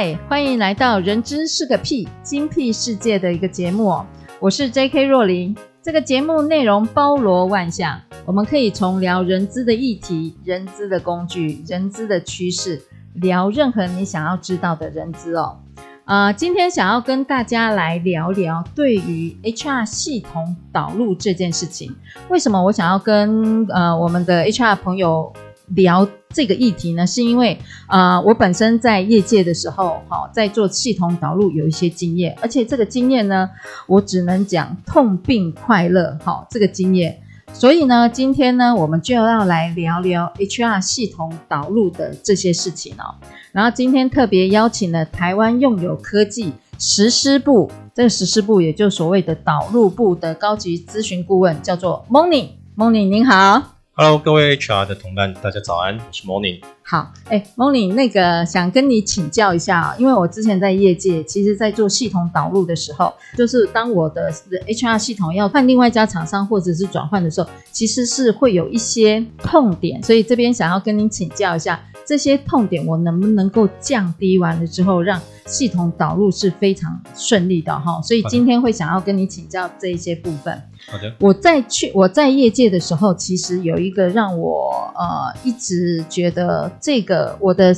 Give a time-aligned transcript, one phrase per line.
[0.00, 4.06] 嗨，欢迎来到《人资是个屁精辟世界》的一个节目哦，
[4.40, 5.04] 我是 J.K.
[5.04, 5.54] 若琳。
[5.82, 12.80] 这个节目内容包罗万象，我们可以从聊人资的议题、人资的工具、人资的趋势。
[13.12, 15.58] 聊任何你想要知道的人资哦，
[16.06, 21.94] 呃，今天想要跟大家来聊聊对于 HR 系统导入这件事情。
[22.30, 25.30] 为什么我想要跟呃我们的 HR 朋友
[25.74, 27.06] 聊这个议题呢？
[27.06, 33.48] 是因为呃我本身在业界的时候，好、哦、在做系统导入有一些经验，而且这个经验呢，
[33.86, 37.20] 我只能讲痛并快乐，好、哦、这个经验。
[37.52, 43.16] 所以呢，今天呢，我们就要来聊聊 HR 系统导入的这些事情哦。
[43.50, 52.50] 然后今天特别邀请了台湾用友科技实施部，这个实施部也就所谓的导入部的高级咨询顾问，叫做 Morning。
[52.76, 53.79] Morning，您好。
[54.02, 56.62] Hello，各位 HR 的同伴，大家早安，我是 Morning。
[56.82, 64.32] 好，哎，Morning，那个想跟你请教一下啊，因为我之前在业界，其实在做系统导入的时候，就是当我的
[64.66, 71.78] HR 系统要换另外一家厂商或者是转换的时候，其实是会有一些痛点，所以这边想要跟您请教一下，
[72.10, 78.02] 这些痛点我能不能够降低完了之后，让系统导入是非常顺利的哈？
[78.02, 80.60] 所以今天会想要跟你请教这一些部分。
[80.88, 87.72] 好的，我在去我在业界的时候，其实有一个让我呃一直觉得这个我的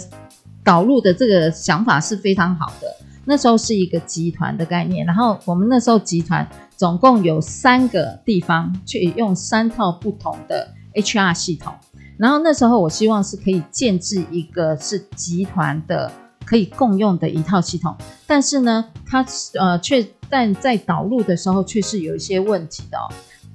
[0.65, 2.87] 导入的这个想法是非常好的。
[3.27, 11.75] 那时候是一个集团的概念，然后我们那时候集团总共有三个地方去用三套不同的 HR 系统，
[12.22, 16.09] 然后那时候我希望是可以建制一个是集团的
[16.44, 17.97] 可以共用的一套系统，
[18.28, 19.27] 但是呢，它
[19.59, 20.06] 呃却。
[20.34, 23.05] 但在导入的时候，却是有一些问题的哦。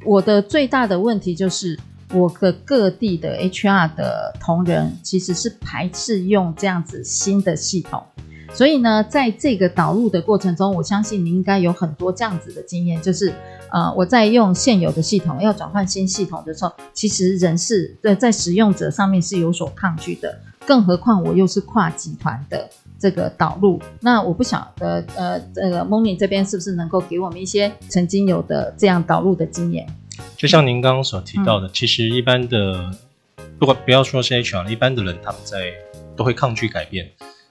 [0.05, 1.75] 我的最大的问题就是，
[2.13, 8.03] 我的各地的 HR 的同仁其实是排斥用这样子新的系统。
[8.53, 13.33] 所以呢，在这个导入的过程中，我相信你应该有很多这样子的经验，就是
[13.71, 22.69] 呃，我在用现有的系统要转换新系统的时候，其实人是在在使用者上面是有所抗拒的，更何况我又是跨集团的。
[22.99, 29.87] 这个导入，那我不晓得，呃，这个 Morning 这边是不是能够给我们一些曾经有的这样导入的经验？
[30.35, 32.91] 就像您刚刚所提到的，嗯、其实一般的，
[33.59, 35.71] 不管不要说是 HR，一般的人他们在
[36.15, 37.07] 都会抗拒改变，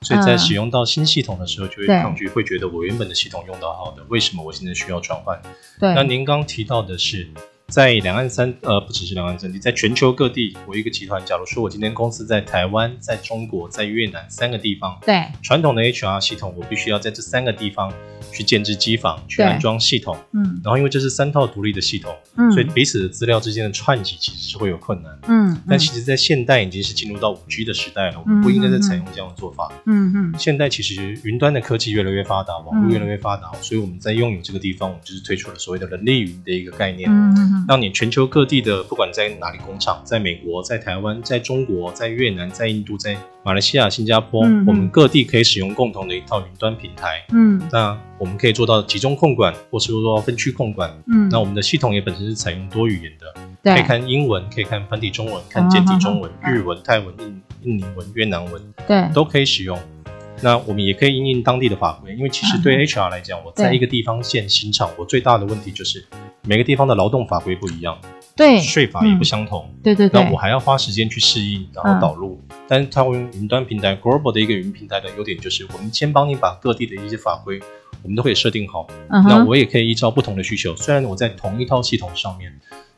[0.06, 5.37] 所以在使用到新系统的时候就会抗拒，嗯、会觉得我原本的系统用到好的，为什么我现在需要转换？
[5.81, 5.93] 对。
[5.94, 7.28] 那您刚刚提到的是。
[7.69, 17.93] 在两岸三呃，不只是两岸三地，在全球各地，我一个集团，假如说我今天公司在台湾、在中国、在越南三个地方，对，传统的 HR 系统，我必须要在这三个地方
[18.32, 38.27] 去建置机房，去安装系统，嗯，然后因为这是三套独立的系统，嗯，所以彼此的资料之间的串接其实是会有困难，嗯，嗯，但其实，在现代已经是进入到五 G 的时代了，我们不应该再采用这样的做法，嗯嗯，现在其实云端的科技越来越发达，网络越来越发达，所以我们在拥有这个地方，我们就是推出了所谓的人力云的一个概念，嗯嗯，让你全球。
[38.27, 47.25] 各地的，不管在哪里工厂，在美国、在台湾、在中国、在越南、在印度、在马来西亚、新加坡，嗯、我们各地可以使用共同的一套云端平台。
[47.33, 50.91] 嗯，那我们可以做到集中控管，或是说分区控管。
[51.06, 59.79] 嗯，那我们的系统也本身是采用多语言的，对可以看英文，可以看繁体中文，看简体中文、嗯、日文、泰文、印印尼文、越南文，对，都可以使用。
[60.43, 66.05] 那我们也可以因应当地的法规，因为其实对 HR 来讲，嗯、我在一个地方建新厂，我最大的问题就是
[66.43, 67.99] 每个地方的劳动法规不一样。
[68.37, 69.67] 对，税法也不相同。
[69.73, 72.38] 嗯、对对对，那我还要花时间去适应，然后导入。
[72.50, 77.59] 嗯、但是它会用云端平台，Global 的一个云平台的优点就是，我们先帮你把各地的一些法规，
[78.03, 78.87] 我们都可以设定好。
[79.09, 82.53] 嗯、那我也可以依照不同的需求，虽然我在同一套系统上面，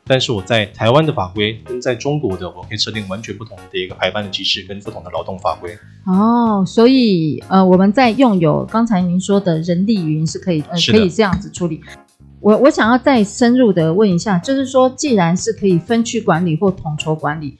[0.09, 5.77] 但是我在台湾的法规跟在中国的，我可以设定完全不同的一个排班的机制跟不同的劳动法规。
[6.07, 11.79] 哦，所以呃，我们在用有刚才您说的人力云是可以，呃，可以这样子处理。
[12.41, 17.59] 我我想要再深入的问一下，就是说，既然是可以分区管理或统筹管理，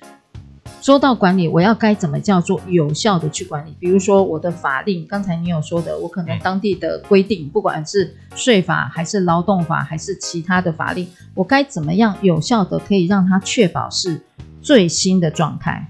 [0.82, 3.76] 说到管理，我要该怎么叫做有效的去管理？
[3.80, 14.22] 比如说我的法令，刚才你有说的，我可能当地的规定，不管是税法还是劳动法还是其他的法令，我该怎么样有效的可以让它确保是
[14.62, 15.86] 最新的状态？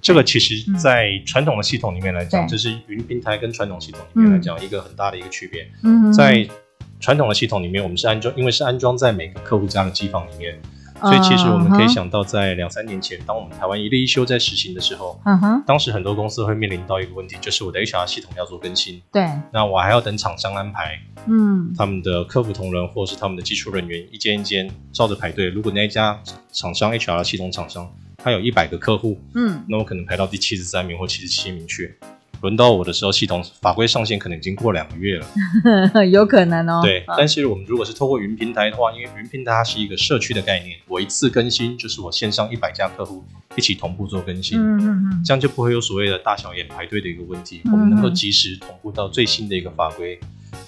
[0.00, 5.66] 这个其实，在传统的系统里面来讲，这、嗯、是云平台跟传统系统里面来讲一个很大的一个区别。
[5.82, 6.46] 嗯，在
[7.00, 10.56] 传统的系统里面，我们是安装，因为是安装在每个客户家的机房里面。
[11.00, 25.48] 所以其实我们可以想到，在两三年前，当我们台湾一例一休在实行的时候，嗯哼，当时很多公司会面临到一个问题，就是我的 HR 系统要做更新，对，那我还要等厂商安排，嗯，他们的客服同仁或是他们的技术人员一间一间照着排队。
[25.48, 26.18] 如果那一家
[26.52, 31.96] 厂商 HR 系统厂商，他有一百个客户，嗯，那我可能排到第七十三名或七十七名去。
[32.40, 36.80] 轮到我的时候，系统法规上线可能已经过两个月了， 有可能哦。
[36.82, 43.24] 对，但是我们如果是透过云平台的话，因为云平台它是一个社区的概念，我一次更新就是我线上一百家客户
[43.56, 50.18] 一起同步做更新，嗯嗯嗯，这样就不会有所谓的大小眼排队的一个问题，嗯、我们能够及时同步到最新的一个法规。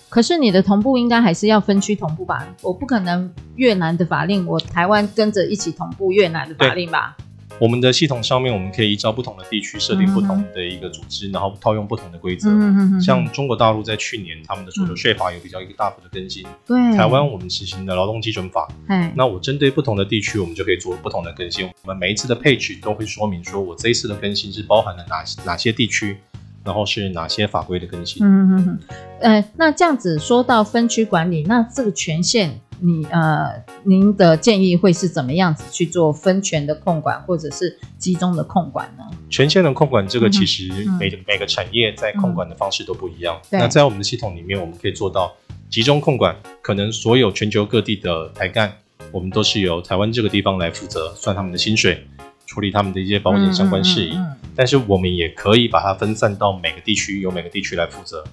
[0.09, 2.45] 可是你的同步应该还是要分区同步吧？
[2.63, 7.17] 我不可能越南的法令，我台湾跟着一起同步越南的法令吧？
[7.61, 12.49] 我们的系统上面，我们可以依照不同的地区设定不同的一个组织，嗯、然后套用不同的规则。
[12.49, 16.43] 嗯、像中国大陆在去年他们的所得税法有比较一个大幅的更新。
[16.67, 16.97] 对、嗯。
[16.97, 18.67] 台湾我们实行的劳动基准法。
[18.89, 19.13] 嗯。
[19.15, 21.67] 那我针对不同的地区，我们就可以做不同的更新。
[21.83, 26.17] 我们每一次的配置都会说明说，我这一次的更新是包含了哪哪些地区，
[26.65, 28.25] 然后是哪些法规的更新。
[28.25, 28.79] 嗯嗯嗯。
[29.21, 32.59] 呃，那这样子说到分区管理，那这个权限。
[32.83, 39.05] 你呃，您的建议会是怎么样子去做分权的控管，或者是集中的控管呢？
[39.29, 40.69] 权限的控管，这个其实
[40.99, 43.39] 每、嗯、每个产业在控管的方式都不一样。
[43.51, 45.33] 嗯、那在我们的系统里面，我们可以做到
[45.69, 48.73] 集中控管，可能所有全球各地的台干，
[49.13, 52.07] 我们都是由台湾这个地方来负责算他们的薪水，
[52.47, 54.13] 处理他们的一些保险相关事宜。
[54.15, 58.25] 嗯嗯嗯嗯、但是我们也可以把它分散到每个地区，由每个地区来负责。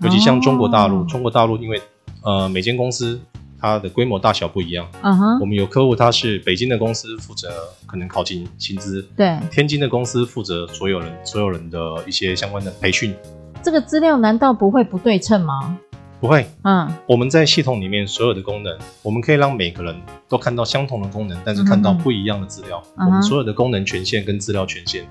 [0.00, 1.82] 尤其像中国大陆，哦、中国大陆因为
[2.22, 3.20] 呃每间公司。
[3.60, 4.86] 它的规模大小不一样。
[5.02, 7.48] 嗯哼，我们有客户，他是北京的公司负责
[7.86, 13.14] 可能考勤薪资，对，天津的公司负责所有人所有人的一些相关的培训。
[13.62, 15.76] 这个资料难道不会不对称吗？
[16.20, 16.46] 不会。
[16.62, 19.94] 嗯，我们在系统里面所有的功能，我们可以让每个人
[20.28, 22.82] 都看到相同的功能，但是看到不一样的资料。
[22.96, 25.04] 嗯、我们所有的功能权限跟资料权限，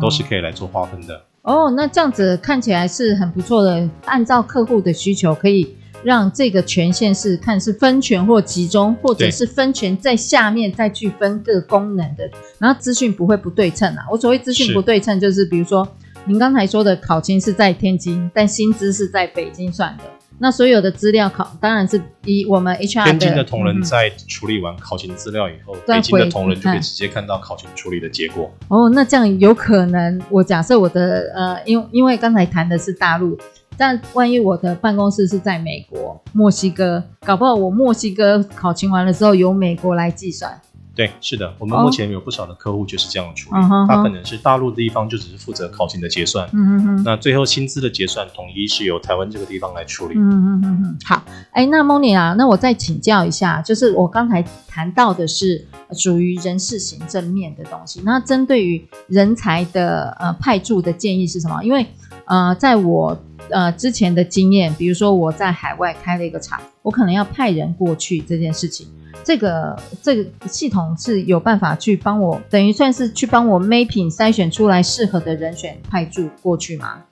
[0.00, 1.20] 都是可以来做划分的。
[1.42, 5.76] 哦，那这样子看起来是很不错的，按照客户的需求可以。
[6.04, 14.04] 让这个权限是看是分权或集中，或者是分权在下面再去分各功能的，然后资讯不会不对称啊。
[14.10, 15.88] 我所谓资讯不对称，就是比如说
[16.26, 20.04] 您刚才说的考勤是在天津，但薪资是在北京算的。
[20.36, 28.52] 那所有的资料考当然是以我们 HR 的天津的同仁在处理完考勤资料以后，嗯、北京的同仁就可以直接看到考勤处理的结果。
[28.66, 33.38] 哦，那这样有可能，我假设我的呃，因因为刚才谈的是大陆。
[33.76, 40.60] 但万一我的办公室是在美国、墨西哥，搞不好我墨西哥考勤完了之后由美国来计算。
[40.96, 43.60] 对，是的，我们目前有不少的客户就是这样处理。
[43.60, 43.88] Oh.
[43.88, 50.14] 他可能是大陆的地方就只是负责考勤的结算，嗯嗯嗯，那最后薪资的结算统一是由台湾这个地方来处理。
[50.16, 50.96] 嗯嗯嗯嗯。
[51.04, 51.20] 好，
[51.50, 61.60] 哎，那 Moni 啊，那我再请教一下，就是我刚才谈到的是属于人事行政面的东西，那针对于人才的呃派驻的建议是什么？
[61.64, 61.84] 因为
[62.26, 63.16] 呃，在我
[63.50, 68.86] 呃，之前的经验，比如说我在海外开了一个厂，我可能要派人过去这件事情，
[69.22, 77.02] 这个这个系统是有办法去帮我，等于算是去帮我 mapping 筛选出来适合的人选派驻过去吗？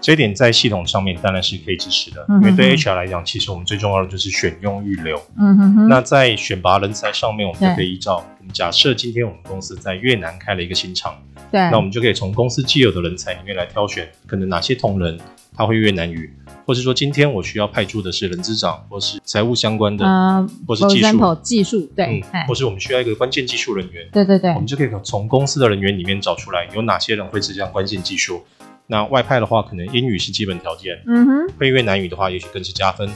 [0.00, 5.20] 这一点在系统上面当然是可以支持的，因为对 HR 来讲，其实我们最重要的就是选用预留。
[5.38, 5.88] 嗯哼哼。
[5.88, 11.16] 那在选拔人才上面，我们就可以依照，我们假设今天我们公司在越南开了一个新厂，
[11.50, 15.18] 对，那我们就可以从公司既有的人才里面来挑选，可能哪些同仁。
[15.56, 16.32] 他会越南语，
[16.64, 28.40] 或是说今天我需要派驻的是人资长，或是财务相关的，呃、或是技术，技术对、嗯，或是我们需要一个关键技术人员，对对对，我们就可以从公司的人员里面找出来有哪些人会是这样关键技术。
[28.88, 33.08] 那外派的话，可能英语是基本条件，嗯哼，会越南语的话，也许更是加分。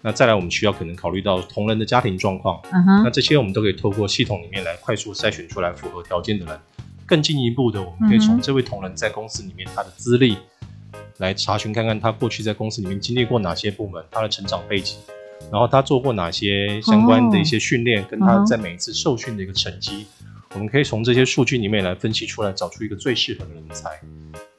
[0.00, 6.58] 那再来，我们需要可能考虑到同仁的家庭状况，嗯哼，那这些我们都可以透过系统里面来快速筛选出来符合条件的人。
[7.04, 10.38] 更进一步的，我们可以从这位同仁在公司里面他的资历。
[11.18, 14.98] 来查询看看他过去在公司里面经历过哪些部门，他的成长背景，
[15.50, 20.04] 然后他做过哪些相关的一些训练，跟他在每一次受训的一个成绩，
[20.52, 23.98] 我们可以从这些数据里面来分析出来，找出一个最适合的人才。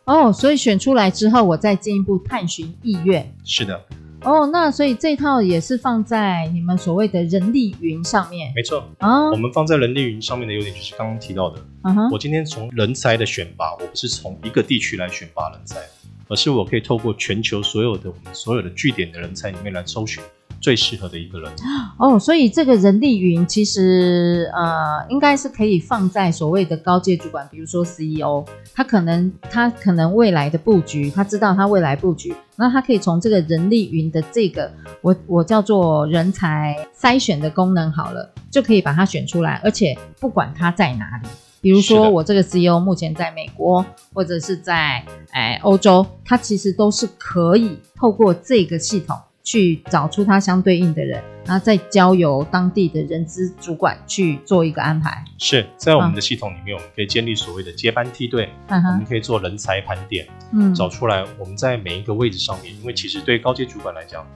[0.07, 3.29] 哦，所以选出来之后，我再进一步探寻意愿。
[3.43, 3.77] 是的，
[4.21, 8.49] 哦，那所以这套也是放在你们所谓的人力云上面。
[8.55, 15.81] 没错啊，我们放在人力云上面的优点就是刚刚提到的，嗯哼，我今天从人才的选拔，我不是从一个地区来选拔人才，
[16.29, 20.23] 而是我可以透过全球所有的我们所有的据点的人才里面来抽选。
[20.59, 21.51] 最适合的一个人
[21.97, 34.71] 哦，所以这个人力云其实呃，应该是可以放在所谓的高阶主管，比如说 CEO，他可能他可能未来的布局，他知道他未来布局，那他可以从这个人力云的这个
[35.01, 41.27] 我我叫做人才筛选的功能好了，就可以把它选出来，而且不管他在哪里，
[41.61, 49.15] 比如说我这个 CEO 目前在美国或者是在哎欧洲，他其实都是可以透过这个系统。
[49.47, 55.23] 去找出他相对应的人，然后再交由当地的人资主管去做一个安排。
[55.37, 64.27] 是在我们的系统里面，我们可以建立所谓的接班梯队，嗯、我们可以做人才盘点，嗯，找出来我们在每一个位置上面，因为其实对高阶主管来讲，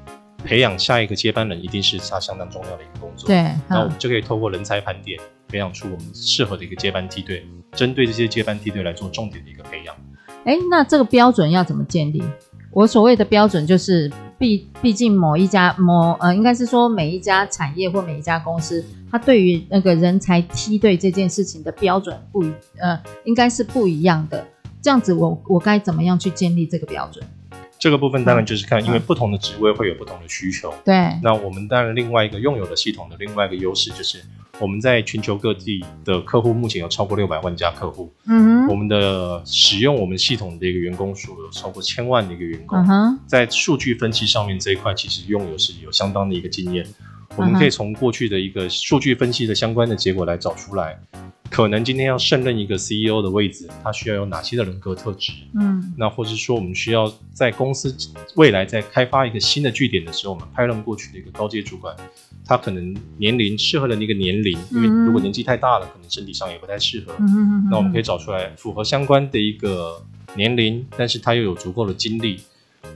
[0.46, 3.28] 培养下一个接班人一定是他相当重要的一个工作。
[3.28, 9.94] 对，那我们就可以透过人才盘点，培养出我们适合的一个接班梯队，针对这些接班梯队来做重点的一个培养。
[10.46, 12.24] 哎，那这个标准要怎么建立？
[12.72, 14.10] 我所谓的标准就是。
[14.42, 24.44] 毕毕竟某一家某呃，应该是说每一家产业或每一家公司，它对于那个人才梯队这件事情的标准不一呃，应该是不一样的。
[24.82, 27.24] 这样子我，我该怎么样去建立这个标准？
[27.82, 30.74] 这个部分当然就是看，因为不同的职位会有不同的需求。
[30.86, 30.94] 对。
[31.22, 34.24] 那我们当然另外一个拥有的系统的另外一个优势就是。
[34.60, 46.86] 我们在全球各地的客户目前有超过六百万家客户，嗯哼，我们的使用我们系统的一个员工数有超过千万的一个员工，嗯哼，在数据分析上面这一块其实拥有是有相当的一个经验，
[47.36, 51.00] 我们可以从过去的一个数据分析的相关的结果来找出来。
[51.50, 55.34] 可能今天要胜任一个 CEO 的位置，他需要有哪些的人格特质？
[55.54, 57.94] 嗯，那或者说我们需要在公司
[58.36, 61.94] 未来在开发一个新的据点的时候，我们派任过去的一个高阶主管，
[62.46, 67.14] 他可能年龄适合的那个年龄，因为如果年纪太大了，可能身体上也不太适合。
[67.20, 70.02] 嗯，那我们可以找出来符合相关的一个
[70.38, 72.40] 年龄，但是他又有足够的经历。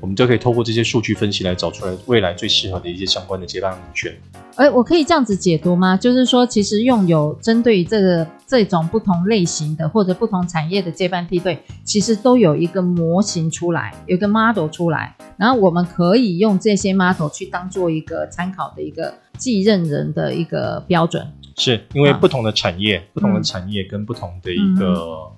[0.02, 4.16] 我们就可以透过这些数据分析来找出来未来最适合的一些相关的接班人选。
[4.56, 5.98] 哎，我可以这样子解读吗？
[5.98, 21.28] 就是说，其实用有针对这个这种不同类型的或者不同产业的接班梯队，其实都有一个模型出来，有一个 model 出来，然后我们可以用这些 model 去当做一个参考的一个继任人的一个标准。
[21.58, 25.32] 是因为不同的产业、不同的产业跟不同的一个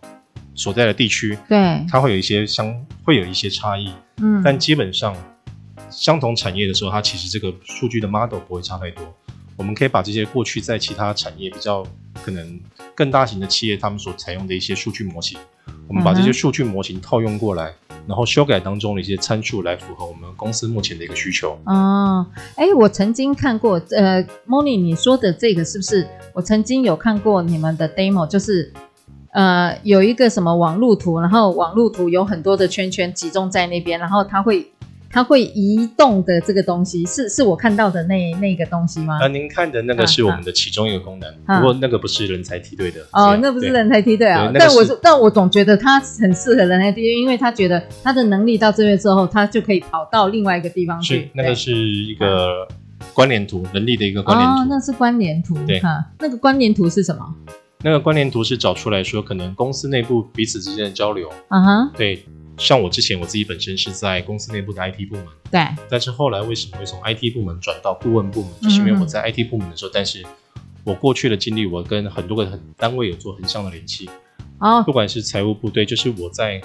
[0.57, 3.89] 所在的地区，对，它会有一些相会有一些差异。
[4.17, 5.15] 嗯，但基本上
[5.89, 9.05] 相同产业的时候，它其实这个数据的 model 不会差太多。
[9.55, 11.85] 我们可以把这些过去在其他产业比较
[12.23, 12.59] 可能
[12.93, 15.37] 更大型的企业，他们所采用的一些数据模型，
[15.87, 17.71] 我们把这些数据模型套用过来，
[18.07, 21.57] 然后修改当中的一些参数来符合我们公司目前的一个需求。
[21.65, 26.07] 哦，哎，我曾经看过，呃，Moni，你说的这个是不是？
[26.33, 28.73] 我曾经有看过你们的 demo，就是。
[29.37, 34.67] 呃，有一个什么网路图，然后网路图有很多的圈圈集中在那边，然后它会
[35.11, 39.19] 它会移动的这个东西，是是我看到的那那个东西吗？
[39.21, 42.99] 呃，您看的那个是我们的其中一个功能，啊、不过那个不是人才梯队的。
[43.11, 51.29] 哦，那不是人才梯队啊，但我是但我总觉得它很适合人才梯队，因为他觉得他的能力到这边之后，他就可以跑到另外一个地方去。
[51.35, 52.67] 那个是一个
[53.13, 54.61] 关联图，能力的一个关联图。
[54.61, 55.55] 哦，那是关联图。
[55.67, 57.35] 对，哈，那个关联图是什么？
[57.83, 61.31] 那个关联图是找出来说，可能公司内部彼此之间的交流。
[61.49, 62.25] 嗯哼，对，
[62.57, 65.25] 像我之前我自己本身是在公司内部的 IT 部门。
[65.51, 65.61] 对。
[65.89, 68.51] 但是后来为什么会从 IT 部门转到顾问部门？
[68.61, 70.25] 就是因为我在 IT 部门的时候，但是
[70.83, 74.09] 我过去的经历，我跟很多个很单位有做横向的联系。
[74.59, 74.81] 哦。
[74.83, 76.59] 不管是财务部，对，就是我在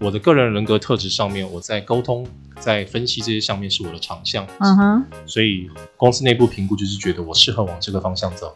[0.00, 2.26] 我的个人人格特质上面，我在沟通、
[2.60, 4.46] 在分析这些上面是我的长项。
[4.60, 5.04] 嗯哼。
[5.24, 8.54] 所以公司内部评估就是觉得我适合往这个方向走。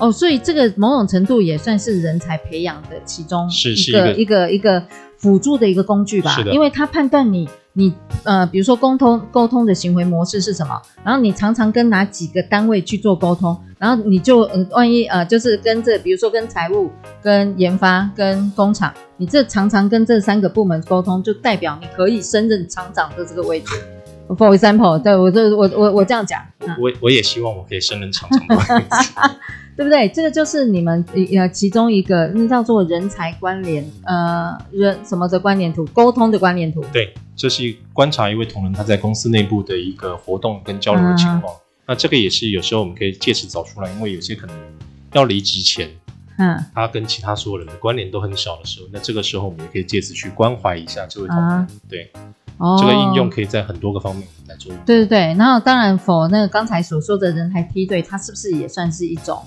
[0.00, 4.82] 哦，所以这个某种程度也算是人才培养的其中一个一个一个
[5.18, 6.34] 辅助的一个工具吧。
[6.34, 6.52] 是的。
[6.52, 7.92] 因为他判断你你
[8.24, 16.90] 呃，比如说沟通沟通的行为模式是什么，然后你常常跟哪几个单位去做沟通，然后你就嗯，万一呃，就是跟这比如说跟财务、
[17.22, 23.68] 跟研发、跟工厂，你这常常跟这三个部门沟通，就代表你可以升任厂长的这个位置。
[24.28, 26.40] For example，对我这我我我这样讲，
[26.78, 29.10] 我我也希望我可以升任厂长的位置。
[29.80, 30.06] 对不对？
[30.10, 31.02] 这个就是你们
[31.34, 36.84] 呃其中一个，那叫做人才关联呃人什么的关联图，沟通的关联图。
[36.92, 41.54] 对，这是观察一位同仁他在公司内部的一个活动跟交流的情况。
[41.54, 44.54] 嗯、那这个也是有时候我们可以借此找出来，因为有些可能
[45.14, 45.88] 要离职前，
[46.36, 51.48] 嗯，他跟其他所有人的关联都很少的时候，那这个时候我们也可以借此去关怀一下这位同仁。
[51.48, 52.12] 嗯、对。
[52.58, 54.70] 哦，这个应用可以在很多个方面来做。
[54.84, 59.42] 对对对，然后当然否那个刚才所说的人才梯队，它是不是也算是一种？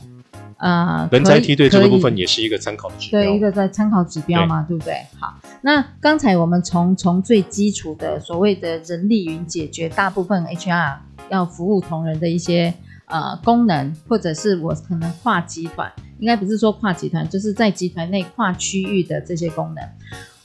[0.64, 5.06] 呃，人才梯队这个部分也是一个参考的指标，对，一个在参考指标嘛，对，对不对？
[5.20, 12.74] 好，那刚才我们从从最基础的所谓的人力云解决大部分 HR 要服务同仁的一些
[13.08, 19.84] 呃功能，或者是我可能跨集团，应该不是说跨集团，就是在集团内跨区域的这些功能。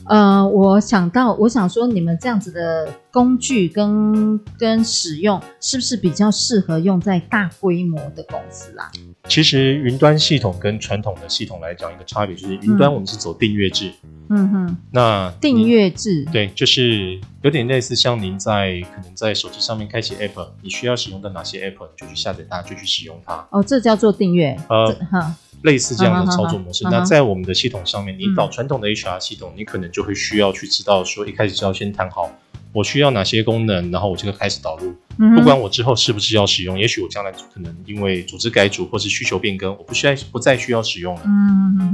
[0.07, 8.91] 呃，我想到，我想说，你们这样子的工具跟跟使用，是不是比较适合用在大规模的公司啊？
[9.29, 13.93] 其实，云端系统跟传统的系统来讲，一个差别就是，云端我们是走订阅制。
[14.31, 14.77] 嗯哼。
[14.93, 23.47] 那订阅制，对，就是有点类似像您在可能在手机上面开启 App，你需要使用的哪些 App，你就去下载它，就去使用它。
[23.51, 24.57] 哦，这叫做订阅。
[24.69, 25.35] 呃，哈。
[25.63, 32.31] 类似这样的操作模式，那在我们的系统上面，你导传统的 HR 系统，你可能就会需要去知道说，一开始就要先谈好
[32.73, 34.95] 我需要哪些功能，然后我这个开始导入。
[35.35, 41.23] 不管我之后是不是要使用，也许我将来可能因为组织改组或是需求变更，我不需要不再需要使用了。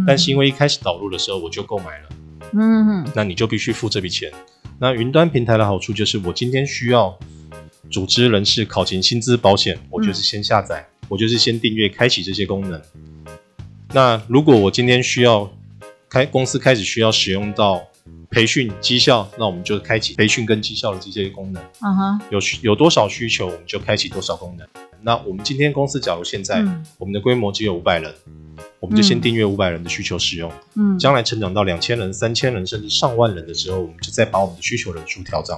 [0.06, 2.09] 但是因为一开始导入的时候我就购买了，
[2.52, 4.30] 嗯，那你就必须付这笔钱。
[4.78, 7.16] 那云端平台的好处就是，我今天需要
[7.90, 12.83] 组织人事考勤薪资保险，我就是先下载，我就是先订阅开启这些功能。
[13.95, 15.49] 那如果我今天需要
[16.09, 17.81] 开公司开始需要使用到
[18.29, 21.63] 培训绩效，那我们就开启培训跟绩效的这些功能。
[21.81, 24.67] 嗯哼，有有多少需求，我们就开启多少功能。
[25.04, 26.64] 那我们今天公司假如现在
[26.96, 28.12] 我们的规模只有五百人，
[28.80, 30.50] 我们就先订阅五百人的需求使用。
[30.76, 35.56] 嗯，将来成长到两千人、三千人甚至上万人的时候，我们就再把我们的需求人数调整。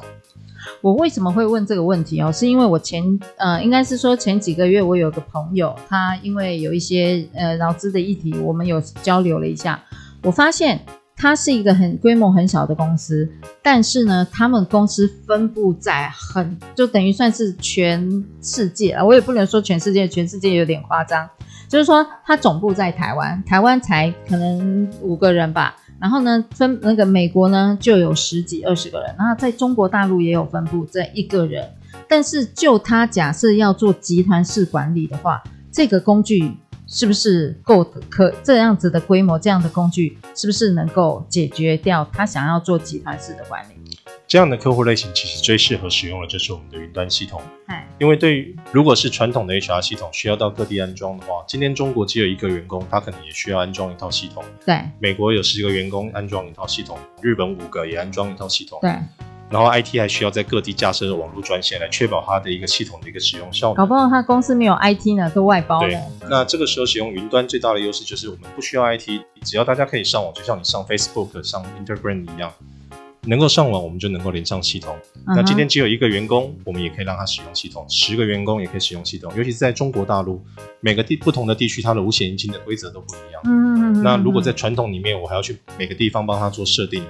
[0.80, 2.32] 我为什么会问这个问题哦？
[2.32, 3.02] 是因为我前
[3.36, 9.80] 呃，应该是说前几个月我有个朋友，他因为有一些呃劳资的议题，我们有交流了一下。
[10.22, 10.84] 我发现
[11.16, 13.26] 它是一个很规模很小的公司，
[13.62, 21.26] 但是呢，他们公司分布在很就等于算是全世界啊，我也不能说全世界，全世界有点夸张，
[21.68, 25.74] 就是说它总部在台湾，台湾才可能五个人吧。
[25.98, 31.66] 然后呢，分那个美国呢就有十几二十个人，然后在中国大陆也有分布这一个人。
[32.06, 36.52] 但是就他假设要做集团式管理的话，这个工具
[36.86, 39.38] 是不是够可这样子的规模？
[39.38, 43.74] 这样的工具是不是能够解决掉他想要做集团式的管理？
[44.28, 47.40] 这样的客户类型其实最适合使用的就是我们的云端系统。
[47.98, 54.44] 因为对于如果是传统的 HR 系统需要到各地安装的话，今天中国只有一个员工，他可能也需要安装一套系统。
[54.66, 58.78] 对，美国有十个员工安装一套系统，日本五个也安装一套系统。
[58.82, 58.92] 对，
[59.48, 63.76] 然后 IT 还需要在各地架设网络专线来确保它的一个系统的一个使用效果。
[63.76, 65.88] 搞不好他公司没有 IT 呢，都外包了。
[65.88, 72.52] 对，那这个时候使用云端最大的优势就是我们不需要 IT，只要大家可以上网，就像你上 Facebook、上 Instagram 一样。
[73.28, 74.94] 能够上网，我们就能够连上系统。
[75.26, 75.34] Uh.
[75.34, 79.32] 那今天只有一个员工，我们也可以让他使用系统；十个员工也可以使用系统。
[79.36, 80.40] 尤其是在中国大陆，
[80.78, 83.42] 每个地不同的地区，它的五险一金的规则都不一样。
[83.44, 84.02] 嗯嗯。
[84.04, 87.02] 那如果在传统里面，我还要去每个地方帮他做设定。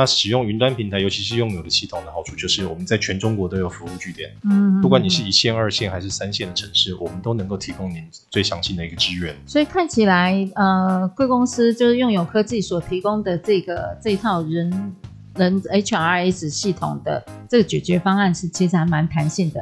[0.00, 4.30] 那使用云端平台，尤其是用友的系统的好处，就是我们在全中国都有服务据点。
[4.44, 4.80] 嗯。
[4.80, 9.36] 不管你是一线、二线还是三线的城市，我们都能够提供您最详细的一个支援。
[9.44, 14.96] 所以看起来，呃，贵公司就是用友科技所提供的这个这套人。
[15.36, 19.60] 人 HRS 系统的这个解决方案是其实还蛮弹性的。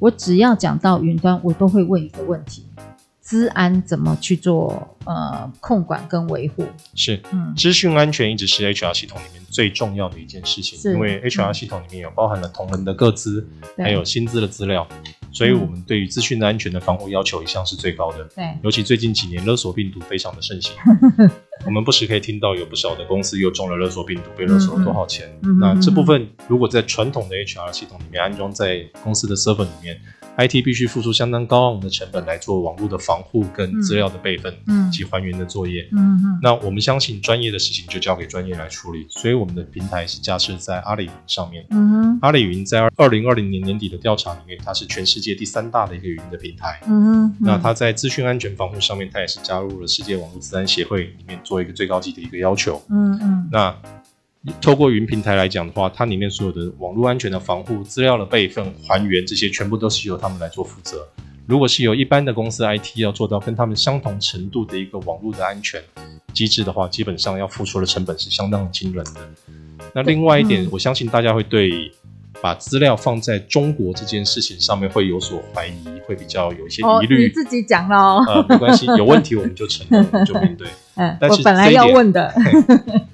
[0.00, 2.66] 我只要讲到云端，我都会问一个问题：
[3.26, 6.64] 资安怎么去做呃控管跟维护？
[6.94, 13.44] 是，嗯，资讯安全一直是 HR 系统里面最重要的一件事情，因为 HR 系统里面有包含了同仁的个资，
[13.78, 14.86] 嗯、还有薪资的资料。
[15.32, 18.24] 所以，我们对于资讯的安全的防护要求一向是最高的。
[18.34, 20.72] 对，尤其最近几年勒索病毒非常的盛行，
[21.66, 25.28] 我们不时可以听到有不少的公司又中了勒索病毒，被勒索了多少钱。
[25.42, 30.00] 嗯、那这部分如果在传统的 HR 系统里面安装在公司的 server 里面。
[30.38, 34.54] IT 必须付出相当高昂的成本来做网络的防护跟资料的备份
[34.92, 35.88] 及还原的作业。
[35.92, 41.64] 嗯嗯，那我们相信专业的事情就交给专业来处理，所以我们的平台是架设在阿里云上面。
[41.70, 46.80] 嗯哼，阿里云在二零二零年年底的调查里面，它是全世界第三大的一个云的平台。
[46.86, 52.82] 嗯哼，那它在资讯安全防护上面，它也是加入了世界网络资安协会里面做一个最高级的一个要求。
[52.90, 53.74] 嗯嗯，那。
[54.60, 61.06] 透过云平台来讲的话，它里面所有的网络安全的防护、资料的备份、还原这些，全部都是由他们来做负责。
[61.46, 65.82] 如果是由一般的公司 IT 要做到跟他们相同程度的一个网络的安全
[66.32, 69.20] 机制的话，基本上要付出的成本是相当惊人的。
[69.94, 71.92] 那另外一点，嗯、我相信大家会对。
[72.42, 75.72] 把资料放在中国这件事情上面会有所怀疑，
[76.06, 77.16] 会比较有一些疑虑。
[77.16, 80.68] 哦、你自己讲了哦，呃，没关系，有问题我们就承认，就 面对。
[80.94, 82.32] 嗯，但是我本来要问的，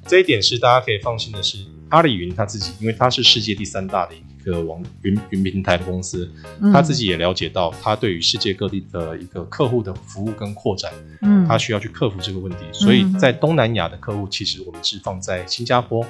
[0.07, 1.59] 这一点是大家可以放心的是，
[1.89, 6.31] 阿里云他自己，因为他是世界第三大的一个网云云平台的公司，
[6.61, 12.59] 嗯、他自己也了解到，他对于世界各地的一个客户的服务跟扩展，嗯，他需要去克服这个问题。
[12.73, 16.05] 所以在东南亚的客户，其实我们是放在新加坡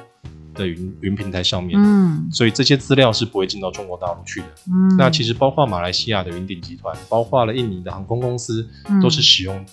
[0.55, 4.47] 的云云平台上面，嗯，所以这些资料是不会进到中国大陆去的。
[4.69, 8.69] 嗯，那其实包括马来西亚的云顶集团，包括了印尼的航空公司，
[9.03, 9.65] 都是使用。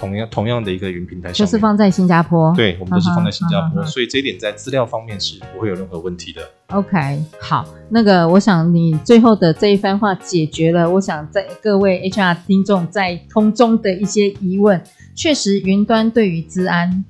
[0.00, 2.54] 同样同样的一个云平台，就是放在新加坡。
[2.54, 6.40] 对，我们都是放在新加坡，所以这一点在资料方面是不会有任何问题的。
[6.68, 14.80] OK，好，那个我想你最后的这一番话解决了，我想在各位 HR 听众在空中的一些疑问。
[15.16, 17.04] 确实，云端对于治安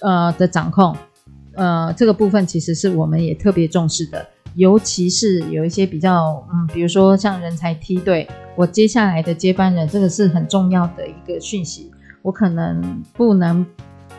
[0.00, 0.96] 呃的掌控，
[1.54, 11.90] 呃这个部分其实是我们也特别重视的，尤其是有一些比较嗯，比如说像人才梯队，我接下来的接班人，这个是很重要的一个讯息。
[12.22, 13.66] 我可能不能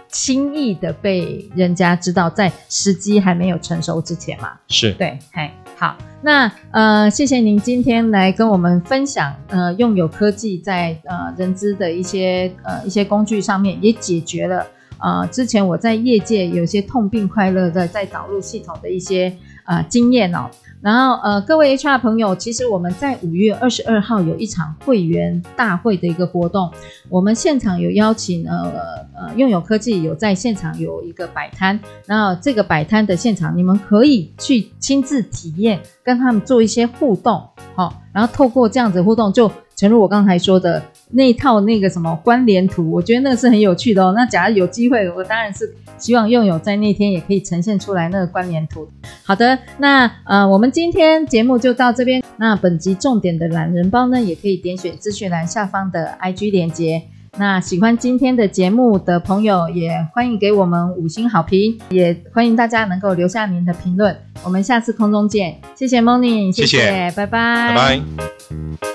[0.09, 4.51] 轻易的被人家知道，在时机还没有成熟之前嘛。
[4.67, 14.67] 是对，嘿，好，那呃，谢谢您今天来跟我们分享，呃，用友科技在呃人资的一些呃一些工具上面也解决了
[14.99, 20.49] 呃之前我在业界有些痛并快乐的在导入系统的一些呃经验哦。
[20.81, 26.69] 然后，呃，各位 HR 朋友，其实我们在五月二十二号有一场会员大会的一个活动，
[27.07, 28.69] 我们现场有邀请，呃
[29.15, 37.41] 呃，用友科技有在现场有一个摆摊，然后这个摆摊的现场，你们可以去亲自体验，跟他们做一些互动，
[37.75, 40.81] 好、然后透过这样子互动，就诚如我刚才说的。
[41.15, 44.13] 那一套那个什么关联图，我觉得那个是很有趣的哦。
[44.15, 48.89] 那假如有机会，我当然是希望用友在那天也可以呈现出来那个关联图。
[49.23, 52.23] 好的，那呃，我们今天节目就到这边。
[52.37, 57.03] 那本集重点的懒人包呢，也可以点选资讯栏下方的 IG 连接。
[57.37, 64.17] 那喜欢今天的节目的朋友，也欢迎给我们五星好评，也欢迎大家能够留下您的评论。
[64.43, 68.92] 我们下次空中见，谢谢 Morning，谢谢，谢谢拜拜，拜拜。